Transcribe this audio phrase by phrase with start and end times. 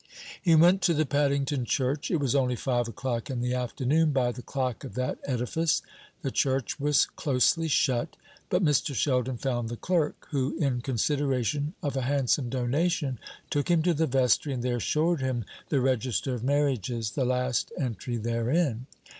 [0.41, 2.09] He went to the Paddington church.
[2.09, 5.83] It was only five o'clock in the afternoon by the clock of that edifice.
[6.23, 8.17] The church was closely shut,
[8.49, 8.95] but Mr.
[8.95, 13.19] Sheldon found the clerk, who, in consideration of a handsome donation,
[13.51, 17.71] took him to the vestry, and there showed him the register of marriages the last
[17.77, 18.87] entry therein.